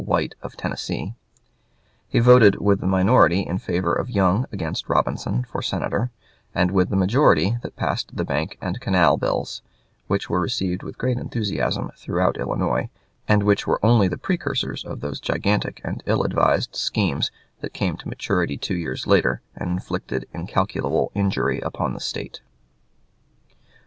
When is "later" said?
19.05-19.41